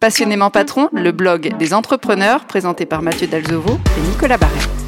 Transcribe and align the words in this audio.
Passionnément 0.00 0.50
patron, 0.50 0.88
le 0.92 1.12
blog 1.12 1.56
des 1.58 1.74
entrepreneurs 1.74 2.44
présenté 2.46 2.86
par 2.86 3.02
Mathieu 3.02 3.28
Dalzovo 3.28 3.78
et 3.96 4.08
Nicolas 4.08 4.36
Barret. 4.36 4.81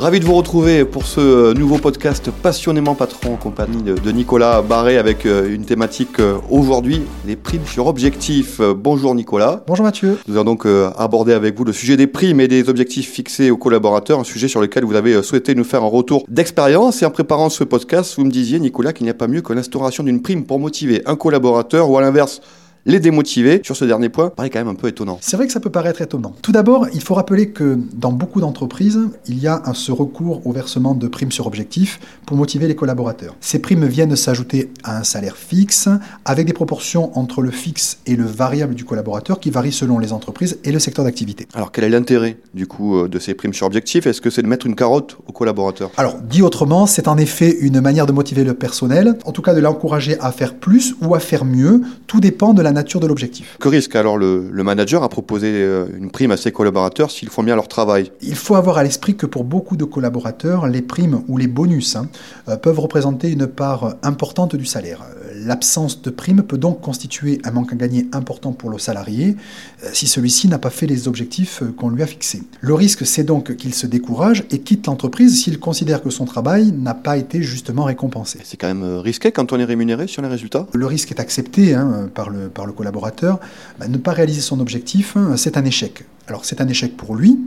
Ravi 0.00 0.18
de 0.18 0.24
vous 0.24 0.34
retrouver 0.34 0.86
pour 0.86 1.04
ce 1.04 1.20
euh, 1.20 1.52
nouveau 1.52 1.76
podcast 1.76 2.30
Passionnément 2.30 2.94
Patron 2.94 3.34
en 3.34 3.36
compagnie 3.36 3.82
de, 3.82 4.10
Nicolas 4.12 4.62
Barré 4.62 4.96
avec 4.96 5.26
euh, 5.26 5.54
une 5.54 5.66
thématique 5.66 6.20
euh, 6.20 6.38
aujourd'hui, 6.48 7.02
les 7.26 7.36
primes 7.36 7.66
sur 7.66 7.86
objectifs. 7.86 8.62
Bonjour 8.62 9.14
Nicolas. 9.14 9.62
Bonjour 9.66 9.84
Mathieu. 9.84 10.16
Nous 10.26 10.36
allons 10.36 10.56
donc 10.56 10.66
aborder 10.96 11.34
avec 11.34 11.54
vous 11.54 11.64
le 11.64 11.74
sujet 11.74 11.98
des 11.98 12.06
primes 12.06 12.40
et 12.40 12.48
des 12.48 12.70
objectifs 12.70 13.10
fixés 13.10 13.50
aux 13.50 13.58
collaborateurs, 13.58 14.18
un 14.18 14.24
sujet 14.24 14.48
sur 14.48 14.62
lequel 14.62 14.86
vous 14.86 14.94
avez 14.94 15.22
souhaité 15.22 15.54
nous 15.54 15.64
faire 15.64 15.82
un 15.84 15.88
retour 15.88 16.24
d'expérience. 16.28 17.02
Et 17.02 17.04
en 17.04 17.10
préparant 17.10 17.50
ce 17.50 17.62
podcast, 17.62 18.14
vous 18.16 18.24
me 18.24 18.30
disiez 18.30 18.58
Nicolas 18.58 18.94
qu'il 18.94 19.04
n'y 19.04 19.10
a 19.10 19.14
pas 19.14 19.28
mieux 19.28 19.42
que 19.42 19.52
l'instauration 19.52 20.02
d'une 20.02 20.22
prime 20.22 20.46
pour 20.46 20.58
motiver 20.58 21.02
un 21.04 21.14
collaborateur 21.14 21.90
ou 21.90 21.98
à 21.98 22.00
l'inverse 22.00 22.40
les 22.86 23.00
démotiver. 23.00 23.60
Sur 23.64 23.76
ce 23.76 23.84
dernier 23.84 24.08
point, 24.08 24.30
paraît 24.30 24.50
quand 24.50 24.58
même 24.58 24.68
un 24.68 24.74
peu 24.74 24.88
étonnant. 24.88 25.18
C'est 25.20 25.36
vrai 25.36 25.46
que 25.46 25.52
ça 25.52 25.60
peut 25.60 25.70
paraître 25.70 26.00
étonnant. 26.00 26.34
Tout 26.42 26.52
d'abord, 26.52 26.86
il 26.92 27.02
faut 27.02 27.14
rappeler 27.14 27.50
que 27.50 27.78
dans 27.94 28.12
beaucoup 28.12 28.40
d'entreprises, 28.40 28.98
il 29.26 29.38
y 29.38 29.46
a 29.46 29.62
un, 29.66 29.74
ce 29.74 29.92
recours 29.92 30.46
au 30.46 30.52
versement 30.52 30.94
de 30.94 31.08
primes 31.08 31.32
sur 31.32 31.46
objectif 31.46 32.00
pour 32.26 32.36
motiver 32.36 32.68
les 32.68 32.74
collaborateurs. 32.74 33.36
Ces 33.40 33.58
primes 33.58 33.86
viennent 33.86 34.16
s'ajouter 34.16 34.70
à 34.84 34.98
un 34.98 35.04
salaire 35.04 35.36
fixe, 35.36 35.88
avec 36.24 36.46
des 36.46 36.52
proportions 36.52 37.16
entre 37.18 37.42
le 37.42 37.50
fixe 37.50 37.98
et 38.06 38.16
le 38.16 38.24
variable 38.24 38.74
du 38.74 38.84
collaborateur 38.84 39.40
qui 39.40 39.50
varient 39.50 39.72
selon 39.72 39.98
les 39.98 40.12
entreprises 40.12 40.58
et 40.64 40.72
le 40.72 40.78
secteur 40.78 41.04
d'activité. 41.04 41.46
Alors 41.54 41.72
quel 41.72 41.84
est 41.84 41.88
l'intérêt 41.88 42.38
du 42.54 42.66
coup 42.66 42.96
euh, 42.96 43.08
de 43.08 43.18
ces 43.18 43.34
primes 43.34 43.52
sur 43.52 43.66
objectif? 43.66 44.06
Est-ce 44.06 44.20
que 44.20 44.30
c'est 44.30 44.42
de 44.42 44.46
mettre 44.46 44.66
une 44.66 44.74
carotte 44.74 45.16
aux 45.26 45.32
collaborateurs? 45.32 45.90
Alors 45.96 46.18
dit 46.18 46.42
autrement, 46.42 46.86
c'est 46.86 47.08
en 47.08 47.16
effet 47.18 47.56
une 47.60 47.80
manière 47.80 48.06
de 48.06 48.12
motiver 48.12 48.44
le 48.44 48.54
personnel, 48.54 49.18
en 49.24 49.32
tout 49.32 49.42
cas 49.42 49.54
de 49.54 49.60
l'encourager 49.60 50.18
à 50.20 50.32
faire 50.32 50.54
plus 50.54 50.94
ou 51.02 51.14
à 51.14 51.20
faire 51.20 51.44
mieux. 51.44 51.82
Tout 52.06 52.20
dépend 52.20 52.54
de 52.54 52.62
la 52.62 52.69
nature 52.72 53.00
de 53.00 53.06
l'objectif. 53.06 53.56
Que 53.58 53.68
risque 53.68 53.96
alors 53.96 54.16
le, 54.16 54.50
manager 54.62 55.02
à 55.02 55.08
proposer 55.08 55.52
euh, 55.52 55.86
une 55.96 56.10
prime 56.10 56.30
à 56.30 56.36
ses 56.36 56.52
collaborateurs 56.52 57.10
s'ils 57.10 57.28
font 57.28 57.42
bien 57.42 57.56
leur 57.56 57.68
travail? 57.68 58.12
Il 58.20 58.36
faut 58.36 58.54
avoir 58.54 58.78
à 58.78 58.82
l'esprit 58.82 59.16
que 59.16 59.26
pour 59.26 59.44
beaucoup 59.44 59.76
de 59.76 59.84
collaborateurs, 59.84 60.66
les 60.66 60.82
primes 60.82 61.22
ou 61.28 61.38
les 61.38 61.48
bonus 61.48 61.96
hein, 61.96 62.08
euh, 62.48 62.56
peuvent 62.56 62.78
représenter 62.78 63.30
une 63.30 63.46
part 63.46 63.94
importante 64.02 64.56
du 64.56 64.66
salaire. 64.66 65.02
L'absence 65.46 66.02
de 66.02 66.10
prime 66.10 66.42
peut 66.42 66.58
donc 66.58 66.80
constituer 66.80 67.40
un 67.44 67.50
manque 67.50 67.72
à 67.72 67.76
gagner 67.76 68.06
important 68.12 68.52
pour 68.52 68.70
le 68.70 68.78
salarié 68.78 69.36
euh, 69.84 69.88
si 69.92 70.06
celui-ci 70.06 70.48
n'a 70.48 70.58
pas 70.58 70.70
fait 70.70 70.86
les 70.86 71.08
objectifs 71.08 71.62
qu'on 71.76 71.88
lui 71.88 72.02
a 72.02 72.06
fixés. 72.06 72.42
Le 72.60 72.74
risque, 72.74 73.06
c'est 73.06 73.24
donc 73.24 73.56
qu'il 73.56 73.74
se 73.74 73.86
décourage 73.86 74.44
et 74.50 74.58
quitte 74.58 74.86
l'entreprise 74.86 75.42
s'il 75.42 75.58
considère 75.58 76.02
que 76.02 76.10
son 76.10 76.24
travail 76.24 76.72
n'a 76.72 76.94
pas 76.94 77.16
été 77.16 77.42
justement 77.42 77.84
récompensé. 77.84 78.38
C'est 78.44 78.56
quand 78.56 78.68
même 78.68 78.98
risqué 78.98 79.32
quand 79.32 79.52
on 79.52 79.58
est 79.58 79.64
rémunéré 79.64 80.06
sur 80.06 80.22
les 80.22 80.28
résultats? 80.28 80.66
Le 80.72 80.86
risque 80.86 81.10
est 81.10 81.20
accepté 81.20 81.74
hein, 81.74 82.10
par, 82.14 82.30
le, 82.30 82.48
par 82.48 82.66
le 82.66 82.72
collaborateur 82.72 83.40
bah, 83.78 83.88
ne 83.88 83.96
pas 83.96 84.12
réaliser 84.12 84.40
son 84.40 84.60
objectif, 84.60 85.16
hein, 85.16 85.36
c'est 85.36 85.56
un 85.56 85.64
échec. 85.64 86.04
Alors 86.28 86.44
c'est 86.44 86.60
un 86.60 86.68
échec 86.68 86.96
pour 86.96 87.14
lui, 87.14 87.38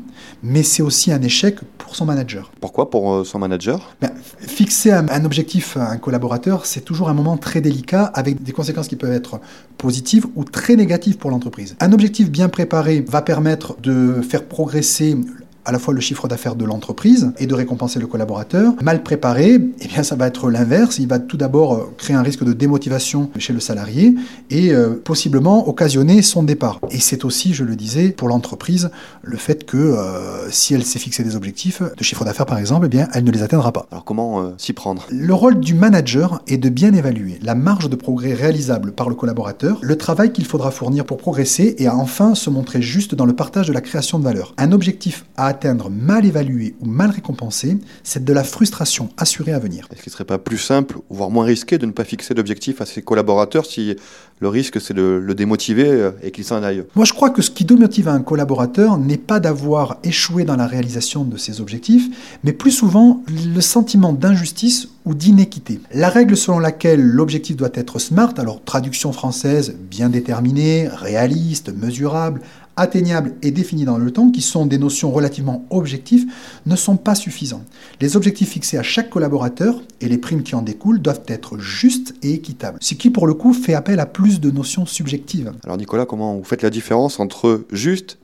mais 0.42 0.64
c'est 0.64 0.84
aussi 0.84 1.12
un 1.12 1.22
échec 1.22 1.60
pour 1.78 1.96
son 1.96 2.06
manager. 2.06 2.52
Pourquoi 2.60 2.90
pour 2.90 3.14
euh, 3.14 3.24
son 3.24 3.40
manager? 3.40 3.96
Ben, 4.02 4.12
Fixer 4.40 4.92
un, 4.92 5.26
objectif 5.26 5.78
à 5.78 5.90
un 5.90 5.98
collaborateur, 5.98 6.66
c'est 6.66 6.82
toujours 6.82 7.10
un 7.10 7.14
moment 7.14 7.38
très 7.38 7.62
délicat 7.62 8.04
avec 8.06 8.44
des 8.44 8.52
conséquences 8.52 8.88
qui 8.88 8.96
peuvent 8.96 9.14
être 9.14 9.40
positives 9.78 10.26
ou 10.36 10.44
très 10.44 10.76
négatives 10.76 11.18
pour 11.18 11.32
l'entreprise. 11.32 11.76
Un 11.80 11.94
objectif 11.94 12.30
bien 12.30 12.50
préparé 12.50 13.02
va 13.08 13.22
permettre 13.22 13.80
de 13.82 14.22
faire 14.22 14.46
progresser 14.46 15.16
à 15.66 15.72
la 15.72 15.80
fois 15.80 15.94
le 15.94 16.02
chiffre 16.02 16.28
d'affaires 16.28 16.56
de 16.56 16.66
l'entreprise 16.66 17.32
et 17.38 17.48
de 17.48 17.54
récompenser 17.54 18.00
le 18.00 18.08
collaborateur. 18.08 18.74
Mal 18.82 19.04
préparé, 19.04 19.54
eh 19.82 19.88
bien 19.88 20.04
ça 20.04 20.16
va 20.16 20.28
être 20.28 20.50
l'inverse. 20.50 21.00
Il 21.00 21.08
va 21.08 21.20
tout 21.20 21.38
d'abord 21.38 21.74
euh, 21.74 21.94
créer 21.98 22.16
un 22.16 22.22
risque 22.22 22.44
de 22.44 22.54
démotivation 22.54 23.30
chez 23.38 23.54
le 23.54 23.60
salarié 23.60 24.16
et 24.50 24.72
euh, 24.72 24.94
possiblement 25.04 25.68
occasionner 25.68 26.22
son 26.22 26.44
départ. 26.44 26.80
Et 26.92 27.00
c'est 27.00 27.26
aussi, 27.26 27.54
je 27.54 27.64
le 27.64 27.76
disais, 27.76 28.10
pour 28.10 28.28
l'entreprise, 28.28 28.90
le 29.22 29.38
fait 29.38 29.66
que 29.66 29.78
euh, 29.78 30.50
si 30.50 30.74
elle 30.74 30.84
s'est 30.84 31.00
fixé 31.00 31.24
des 31.24 31.36
objectifs 31.36 31.82
de 31.82 32.04
chiffre 32.04 32.26
d'affaires 32.26 32.46
par 32.46 32.58
exemple, 32.58 32.86
eh 32.86 32.90
bien 32.90 33.08
elle 33.14 33.24
ne 33.24 33.32
les 33.32 33.44
atteindra 33.44 33.72
pas. 33.72 33.88
Alors 33.92 34.04
comment 34.04 34.54
s'y 34.58 34.74
prendre? 34.74 35.08
Le 35.10 35.34
rôle 35.34 35.60
du 35.60 35.74
manager 35.74 36.42
est 36.48 36.58
de 36.58 36.70
bien 36.70 36.94
évaluer 36.94 37.40
la 37.42 37.56
marge 37.56 37.90
de 37.90 37.96
progrès 37.96 38.34
réalisable 38.34 38.92
par 38.92 39.10
le 39.10 39.16
collaborateur, 39.16 39.80
le 39.82 39.98
travail 39.98 40.32
qu'il 40.32 40.46
faudra 40.46 40.72
fournir 40.72 41.06
pour 41.06 41.18
progresser 41.18 41.76
et 41.78 41.88
à 41.88 41.96
enfin 41.96 42.36
se 42.36 42.50
montrer 42.50 42.82
juste 42.82 43.16
dans 43.16 43.26
le 43.26 43.34
partage 43.34 43.68
de 43.68 43.74
la 43.74 43.82
création 43.82 44.20
de 44.20 44.24
valeur. 44.24 44.54
Un 44.58 44.72
objectif 44.72 45.26
à 45.38 45.53
atteindre 45.54 45.90
mal 45.90 46.26
évalué 46.26 46.76
ou 46.82 46.86
mal 46.86 47.12
récompensé, 47.12 47.78
c'est 48.04 48.26
de 48.26 48.34
la 48.34 48.44
frustration 48.44 49.10
assurée 49.18 49.54
à 49.54 49.60
venir. 49.60 49.88
Est-ce 49.92 50.02
qu'il 50.02 50.10
ne 50.10 50.14
serait 50.14 50.26
pas 50.26 50.40
plus 50.40 50.58
simple, 50.58 50.98
voire 51.10 51.30
moins 51.30 51.46
risqué, 51.46 51.78
de 51.78 51.86
ne 51.86 51.92
pas 51.92 52.04
fixer 52.04 52.34
d'objectif 52.34 52.82
à 52.82 52.86
ses 52.86 53.02
collaborateurs 53.02 53.66
si 53.66 53.96
le 54.40 54.48
risque 54.48 54.82
c'est 54.82 54.94
de 54.94 55.22
le 55.24 55.36
démotiver 55.36 55.88
euh, 55.88 56.12
et 56.24 56.32
qu'il 56.32 56.44
s'en 56.44 56.64
aille? 56.64 56.84
Moi 56.96 57.06
je 57.06 57.14
crois 57.14 57.30
que 57.30 57.42
ce 57.42 57.52
qui 57.52 57.66
démotive 57.66 58.08
un 58.08 58.22
collaborateur 58.22 58.98
n'est 58.98 59.18
pas 59.18 59.40
d'avoir 59.40 59.98
échoué 60.04 60.44
dans 60.44 60.56
la 60.56 60.68
réalisation 60.68 61.24
de 61.24 61.38
ses 61.38 61.62
objectifs, 61.62 62.38
mais 62.44 62.52
plus 62.52 62.72
souvent 62.72 63.24
le 63.28 63.62
sentiment 63.62 64.12
d'injustice 64.14 64.90
ou 65.06 65.14
d'inéquité. 65.14 65.80
La 65.94 66.10
règle 66.10 66.38
selon 66.38 66.60
laquelle 66.60 67.02
l'objectif 67.02 67.56
doit 67.58 67.70
être 67.74 68.00
SMART, 68.00 68.34
alors 68.38 68.64
traduction 68.64 69.12
française 69.12 69.76
bien 69.90 70.10
déterminée, 70.10 70.88
réaliste, 70.88 71.74
mesurable, 71.76 72.42
atteignable 72.76 73.36
et 73.42 73.52
défini 73.52 73.86
dans 73.86 73.98
le 73.98 74.12
temps, 74.12 74.30
qui 74.30 74.42
sont 74.42 74.66
des 74.66 74.78
notions 74.78 75.12
relativement 75.12 75.66
objectives, 75.70 76.26
ne 76.66 76.76
sont 76.76 76.98
pas 76.98 77.16
suffisants. 77.16 77.64
Les 78.02 78.16
objectifs 78.16 78.50
fixés 78.50 78.78
à 78.78 78.84
chaque 78.84 79.10
collaborateur 79.10 79.82
et 80.02 80.08
les 80.08 80.18
primes 80.18 80.44
qui 80.44 80.56
en 80.56 80.62
découlent 80.62 81.02
doivent 81.02 81.24
être 81.28 81.58
justes 81.58 82.16
et 82.24 82.34
équitables, 82.34 82.78
ce 82.82 82.94
qui 82.96 83.10
pour 83.10 83.28
le 83.28 83.34
coup 83.34 83.54
fait 83.54 83.74
appel 83.74 84.00
à 84.00 84.06
plus 84.06 84.40
de 84.40 84.52
notions 84.52 84.86
subjectives. 84.86 85.52
Alors 85.64 85.78
Nicolas, 85.78 86.06
comment 86.06 86.36
vous 86.36 86.44
faites 86.44 86.62
la 86.64 86.70
différence 86.70 87.20
entre 87.20 87.66
juste 87.72 88.18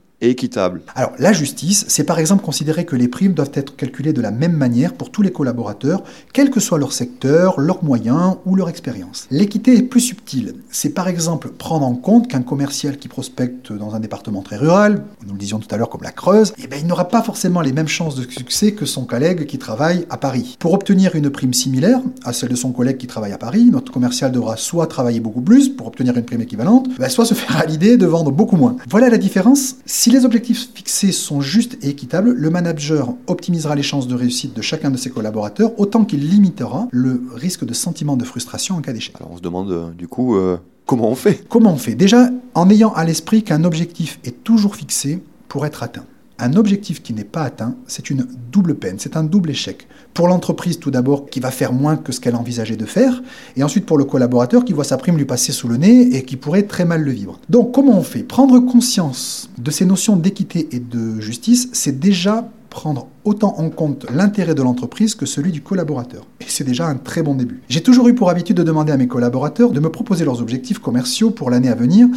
Alors 0.96 1.14
la 1.18 1.32
justice, 1.32 1.86
c'est 1.88 2.04
par 2.04 2.20
exemple 2.20 2.44
considérer 2.44 2.86
que 2.86 2.98
les 2.98 3.08
primes 3.08 3.34
doivent 3.34 3.52
être 3.54 3.78
calculées 3.78 4.12
de 4.12 4.22
la 4.22 4.32
même 4.32 4.52
manière 4.52 4.94
pour 4.94 5.12
tous 5.12 5.22
les 5.22 5.32
collaborateurs, 5.32 6.04
quel 6.34 6.50
que 6.50 6.60
soit 6.60 6.78
leur 6.78 6.92
secteur, 6.92 7.60
leurs 7.60 7.86
moyens 7.86 8.36
ou 8.46 8.56
leur 8.56 8.68
expérience. 8.68 9.28
L'équité 9.32 9.78
est 9.78 9.84
plus 9.84 10.02
subtile. 10.02 10.56
C'est 10.70 10.90
par 10.90 11.08
exemple 11.08 11.50
prendre 11.50 11.86
en 11.86 11.96
compte 11.96 12.28
qu'un 12.28 12.42
commercial 12.42 12.98
qui 12.98 13.08
prospecte 13.08 13.72
dans 13.72 13.96
un 13.96 14.02
département 14.02 14.42
très 14.42 14.58
rural, 14.58 15.06
nous 15.26 15.34
le 15.34 15.40
disions 15.40 15.60
tout 15.60 15.74
à 15.74 15.78
l'heure 15.78 15.90
comme 15.90 16.04
la 16.04 16.12
Creuse, 16.12 16.54
eh 16.62 16.68
bien, 16.68 16.80
il 16.80 16.88
n'aura 16.88 17.08
pas 17.08 17.22
forcément 17.22 17.62
les 17.62 17.72
mêmes 17.72 17.88
chances 17.88 18.16
de 18.16 18.30
succès 18.30 18.74
que 18.74 18.86
son 18.86 19.06
collègue 19.06 19.46
qui 19.46 19.58
travaille 19.58 20.06
à 20.10 20.18
Paris. 20.18 20.58
Pour 20.60 20.74
obtenir 20.74 21.16
une 21.16 21.30
prime 21.30 21.54
similaire 21.54 22.02
à 22.26 22.34
celle 22.34 22.50
de 22.50 22.56
son 22.56 22.74
collègue 22.74 22.98
qui 22.98 23.08
travaille 23.08 23.32
à 23.32 23.38
Paris, 23.38 23.70
notre 23.72 23.94
commercial 23.94 24.34
devra 24.34 24.58
soit 24.58 24.88
travailler 24.88 25.22
beaucoup 25.22 25.42
plus 25.42 25.70
pour 25.70 25.88
obtenir 25.88 26.18
une 26.18 26.26
prime 26.26 26.42
équivalente, 26.42 26.90
ben, 26.98 27.08
soit 27.08 27.26
se 27.26 27.36
faire 27.36 27.56
à 27.58 27.66
l'idée 27.66 27.96
de 27.96 28.06
vendre 28.06 28.32
beaucoup 28.32 28.58
moins. 28.58 28.76
Voilà 28.90 29.10
la 29.10 29.18
différence. 29.18 29.76
Si 30.10 30.16
les 30.16 30.26
objectifs 30.26 30.72
fixés 30.74 31.12
sont 31.12 31.40
justes 31.40 31.78
et 31.84 31.90
équitables, 31.90 32.32
le 32.32 32.50
manager 32.50 33.14
optimisera 33.28 33.76
les 33.76 33.84
chances 33.84 34.08
de 34.08 34.16
réussite 34.16 34.56
de 34.56 34.62
chacun 34.64 34.90
de 34.90 34.98
ses 34.98 35.12
collaborateurs 35.12 35.80
autant 35.80 36.04
qu'il 36.04 36.28
limitera 36.28 36.88
le 36.90 37.22
risque 37.36 37.64
de 37.64 37.76
sentiment 37.76 38.18
de 38.18 38.24
frustration 38.24 38.74
en 38.74 38.82
cas 38.82 38.92
d'échec. 38.92 39.14
Alors 39.20 39.34
on 39.34 39.38
se 39.38 39.42
demande 39.44 39.70
euh, 39.70 39.92
du 39.92 40.08
coup 40.08 40.36
euh, 40.36 40.58
comment 40.88 41.10
on 41.10 41.16
fait? 41.16 41.48
Comment 41.48 41.74
on 41.74 41.78
fait? 41.78 41.94
Déjà 41.94 42.32
en 42.56 42.72
ayant 42.72 42.92
à 42.94 43.06
l'esprit 43.06 43.44
qu'un 43.44 43.64
objectif 43.64 44.20
est 44.24 44.44
toujours 44.44 44.76
fixé 44.76 45.22
pour 45.48 45.68
être 45.68 45.84
atteint. 45.84 46.06
Un 46.42 46.54
objectif 46.54 47.04
qui 47.04 47.14
n'est 47.14 47.26
pas 47.26 47.44
atteint, 47.44 47.76
c'est 47.86 48.10
une 48.10 48.26
double 48.50 48.76
peine, 48.76 48.96
c'est 48.98 49.18
un 49.18 49.26
double 49.26 49.50
échec. 49.50 49.88
Pour 50.14 50.30
l'entreprise 50.30 50.80
tout 50.80 50.90
d'abord 50.90 51.30
qui 51.30 51.42
va 51.42 51.52
faire 51.52 51.74
moins 51.74 51.98
que 51.98 52.14
ce 52.14 52.22
qu'elle 52.22 52.36
envisageait 52.36 52.78
de 52.78 52.86
faire, 52.86 53.22
et 53.58 53.64
ensuite 53.64 53.86
pour 53.86 53.98
le 53.98 54.06
collaborateur 54.06 54.64
qui 54.64 54.72
voit 54.72 54.86
sa 54.86 54.98
prime 54.98 55.18
lui 55.18 55.26
passer 55.26 55.52
sous 55.52 55.68
le 55.68 55.76
nez 55.76 56.16
et 56.16 56.24
qui 56.24 56.38
pourrait 56.38 56.64
très 56.64 56.86
mal 56.86 57.04
le 57.04 57.12
vivre. 57.12 57.40
Donc 57.50 57.74
comment 57.74 57.98
on 57.98 58.04
fait? 58.04 58.24
Prendre 58.24 58.58
conscience 58.60 59.50
de 59.58 59.70
ces 59.70 59.86
notions 59.86 60.16
d'équité 60.16 60.70
et 60.72 60.80
de 60.80 61.20
justice, 61.20 61.70
c'est 61.74 62.00
déjà 62.00 62.50
prendre 62.70 63.08
autant 63.26 63.56
en 63.58 63.70
compte 63.70 64.06
l'intérêt 64.14 64.56
de 64.56 64.62
l'entreprise 64.62 65.16
que 65.16 65.26
celui 65.26 65.52
du 65.52 65.62
collaborateur. 65.62 66.26
Et 66.40 66.46
c'est 66.48 66.64
déjà 66.64 66.88
un 66.88 66.96
très 66.96 67.22
bon 67.22 67.36
début. 67.36 67.62
J'ai 67.70 67.82
toujours 67.82 68.08
eu 68.08 68.16
pour 68.16 68.30
habitude 68.30 68.58
de 68.58 68.64
demander 68.64 68.92
à 68.92 68.98
mes 68.98 69.08
collaborateurs 69.08 69.72
de 69.72 69.80
me 69.80 69.90
proposer 69.90 70.26
leurs 70.26 70.42
objectifs 70.42 70.80
commerciaux 70.80 71.30
pour 71.32 71.50
l'année 71.50 71.70
à 71.70 71.76
venir 71.76 72.08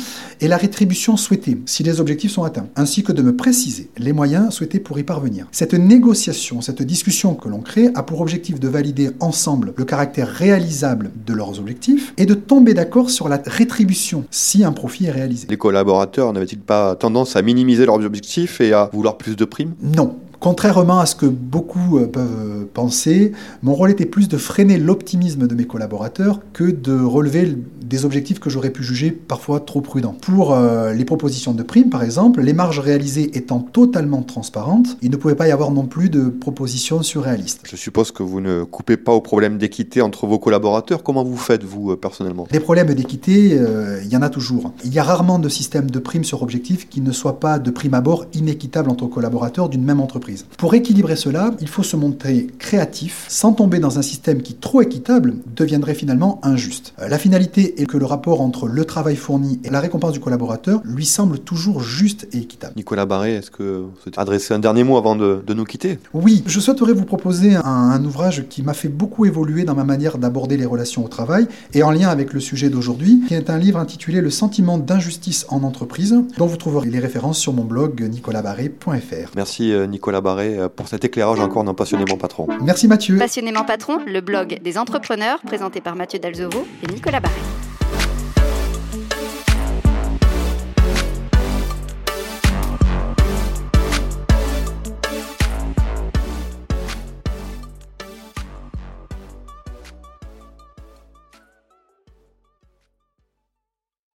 et 0.40 0.48
la 0.48 0.56
rétribution 0.56 1.16
souhaitée 1.16 1.58
si 1.66 1.82
les 1.82 2.00
objectifs 2.00 2.32
sont 2.32 2.44
atteints, 2.44 2.68
ainsi 2.76 3.02
que 3.02 3.12
de 3.12 3.22
me 3.22 3.36
préciser 3.36 3.90
les 3.98 4.12
moyens 4.12 4.52
souhaités 4.54 4.80
pour 4.80 4.98
y 4.98 5.02
parvenir. 5.02 5.46
Cette 5.52 5.74
négociation, 5.74 6.60
cette 6.60 6.82
discussion 6.82 7.34
que 7.34 7.48
l'on 7.48 7.60
crée 7.60 7.90
a 7.94 8.02
pour 8.02 8.20
objectif 8.20 8.60
de 8.60 8.68
valider 8.68 9.10
ensemble 9.20 9.74
le 9.76 9.84
caractère 9.84 10.28
réalisable 10.28 11.10
de 11.26 11.34
leurs 11.34 11.58
objectifs 11.58 12.14
et 12.16 12.26
de 12.26 12.34
tomber 12.34 12.74
d'accord 12.74 13.10
sur 13.10 13.28
la 13.28 13.40
rétribution 13.44 14.24
si 14.30 14.64
un 14.64 14.72
profit 14.72 15.06
est 15.06 15.10
réalisé. 15.10 15.46
Les 15.50 15.56
collaborateurs 15.56 16.32
n'avaient-ils 16.32 16.60
pas 16.60 16.94
tendance 16.94 17.36
à 17.36 17.42
minimiser 17.42 17.86
leurs 17.86 18.04
objectifs 18.04 18.60
et 18.60 18.72
à 18.72 18.90
vouloir 18.92 19.18
plus 19.18 19.36
de 19.36 19.44
primes? 19.44 19.74
Non, 19.82 20.16
Contrairement 20.42 20.98
à 20.98 21.06
ce 21.06 21.14
que 21.14 21.26
beaucoup 21.26 21.98
euh, 21.98 22.08
peuvent 22.08 22.66
penser, 22.74 23.30
mon 23.62 23.74
rôle 23.74 23.92
était 23.92 24.06
plus 24.06 24.28
de 24.28 24.36
freiner 24.36 24.76
l'optimisme 24.76 25.46
de 25.46 25.54
mes 25.54 25.66
collaborateurs 25.66 26.40
que 26.52 26.64
de 26.64 27.00
relever 27.00 27.56
des 27.92 28.06
objectifs 28.06 28.40
que 28.40 28.48
j'aurais 28.48 28.70
pu 28.70 28.82
juger 28.82 29.10
parfois 29.10 29.60
trop 29.60 29.82
prudents. 29.82 30.16
Pour 30.20 30.54
euh, 30.54 30.94
les 30.94 31.04
propositions 31.04 31.52
de 31.52 31.62
primes, 31.62 31.90
par 31.90 32.02
exemple, 32.02 32.40
les 32.40 32.54
marges 32.54 32.80
réalisées 32.80 33.36
étant 33.36 33.60
totalement 33.60 34.22
transparentes, 34.22 34.96
il 35.02 35.10
ne 35.10 35.16
pouvait 35.16 35.34
pas 35.34 35.46
y 35.46 35.52
avoir 35.52 35.70
non 35.70 35.84
plus 35.84 36.08
de 36.08 36.30
propositions 36.30 37.02
surréalistes. 37.02 37.60
Je 37.64 37.76
suppose 37.76 38.10
que 38.10 38.22
vous 38.22 38.40
ne 38.40 38.64
coupez 38.64 38.96
pas 38.96 39.12
au 39.12 39.20
problème 39.20 39.58
d'équité 39.58 40.00
entre 40.00 40.26
vos 40.26 40.38
collaborateurs. 40.38 41.02
Comment 41.02 41.22
vous 41.22 41.36
faites, 41.36 41.64
vous, 41.64 41.92
euh, 41.92 41.96
personnellement? 41.96 42.48
Des 42.50 42.60
problèmes 42.60 42.92
d'équité, 42.94 43.58
euh, 43.58 44.00
il 44.02 44.10
y 44.10 44.16
en 44.16 44.22
a 44.22 44.30
toujours. 44.30 44.72
Il 44.86 44.94
y 44.94 44.98
a 44.98 45.04
rarement 45.04 45.38
de 45.38 45.50
système 45.50 45.90
de 45.90 45.98
primes 45.98 46.24
sur 46.24 46.42
objectif 46.42 46.88
qui 46.88 47.02
ne 47.02 47.12
soit 47.12 47.40
pas 47.40 47.58
de 47.58 47.70
prime 47.70 47.94
abord 47.94 48.24
inéquitable 48.32 48.88
entre 48.88 49.06
collaborateurs 49.06 49.68
d'une 49.68 49.84
même 49.84 50.00
entreprise. 50.00 50.31
Pour 50.58 50.74
équilibrer 50.74 51.16
cela, 51.16 51.52
il 51.60 51.68
faut 51.68 51.82
se 51.82 51.96
montrer 51.96 52.46
créatif 52.58 53.24
sans 53.28 53.52
tomber 53.52 53.78
dans 53.78 53.98
un 53.98 54.02
système 54.02 54.42
qui, 54.42 54.54
trop 54.54 54.82
équitable, 54.82 55.34
deviendrait 55.54 55.94
finalement 55.94 56.40
injuste. 56.42 56.94
la 56.98 57.18
finalité 57.18 57.80
est 57.80 57.86
que 57.86 57.96
le 57.96 58.06
rapport 58.06 58.40
entre 58.40 58.66
le 58.68 58.84
travail 58.84 59.16
fourni 59.16 59.60
et 59.64 59.70
la 59.70 59.80
récompense 59.80 60.12
du 60.12 60.20
collaborateur 60.20 60.80
lui 60.84 61.06
semble 61.06 61.38
toujours 61.38 61.82
juste 61.82 62.28
et 62.32 62.38
équitable. 62.38 62.74
Nicolas 62.76 63.06
Barré, 63.06 63.34
est-ce 63.34 63.50
que 63.50 63.80
vous 63.80 63.92
souhaitez 64.02 64.20
adresser 64.20 64.54
un 64.54 64.58
dernier 64.58 64.84
mot 64.84 64.96
avant 64.96 65.16
de, 65.16 65.42
nous 65.52 65.64
quitter? 65.64 65.98
Oui, 66.14 66.42
je 66.46 66.60
souhaiterais 66.60 66.92
vous 66.92 67.04
proposer 67.04 67.54
un, 67.54 67.62
un 67.64 68.04
ouvrage 68.04 68.46
qui 68.48 68.62
m'a 68.62 68.74
fait 68.74 68.88
beaucoup 68.88 69.26
évoluer 69.26 69.64
dans 69.64 69.74
ma 69.74 69.84
manière 69.84 70.18
d'aborder 70.18 70.56
les 70.56 70.66
relations 70.66 71.04
au 71.04 71.08
travail 71.08 71.46
et 71.74 71.82
en 71.82 71.90
lien 71.90 72.08
avec 72.08 72.32
le 72.32 72.40
sujet 72.40 72.70
d'aujourd'hui, 72.70 73.22
qui 73.28 73.34
est 73.34 73.50
un 73.50 73.58
livre 73.58 73.78
intitulé 73.78 74.20
Le 74.20 74.30
sentiment 74.30 74.78
d'injustice 74.78 75.46
en 75.48 75.62
entreprise, 75.62 76.16
dont 76.38 76.46
vous 76.46 76.56
trouverez 76.56 76.88
les 76.88 76.98
références 76.98 77.38
sur 77.38 77.52
mon 77.52 77.64
blog 77.64 78.02
nicolasbarré.fr. 78.02 79.32
Merci 79.36 79.72
euh, 79.72 79.86
Nicolas 79.86 80.21
Euh, 80.26 80.68
pour 80.68 80.88
cet 80.88 81.04
éclairage 81.04 81.40
encore 81.40 81.64
d'un 81.64 81.74
passionnément 81.74 82.16
patron. 82.16 82.46
Merci 82.62 82.88
Mathieu. 82.88 83.18
Passionnément 83.18 83.64
patron, 83.64 83.98
le 84.06 84.20
blog 84.20 84.60
des 84.62 84.78
entrepreneurs 84.78 85.40
présenté 85.40 85.80
par 85.80 85.96
Mathieu 85.96 86.18
Dalzovo 86.18 86.66
et 86.82 86.92
Nicolas 86.92 87.20
Barré. 87.20 87.40